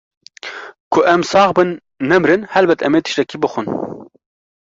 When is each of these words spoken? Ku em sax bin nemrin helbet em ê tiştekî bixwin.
Ku 0.93 0.99
em 1.13 1.21
sax 1.31 1.49
bin 1.55 1.69
nemrin 2.09 2.41
helbet 2.53 2.79
em 2.85 2.97
ê 2.97 2.99
tiştekî 3.05 3.37
bixwin. 3.43 3.67